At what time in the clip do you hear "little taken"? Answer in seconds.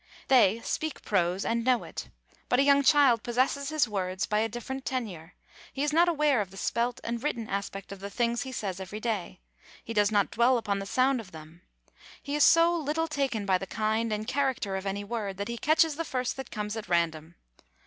12.75-13.45